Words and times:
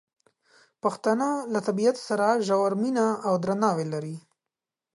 پښتانه 0.83 1.27
له 1.53 1.59
طبیعت 1.67 1.97
سره 2.07 2.27
ژوره 2.47 2.77
مینه 2.81 3.07
او 3.27 3.33
درناوی 3.43 3.85
لري. 3.93 4.15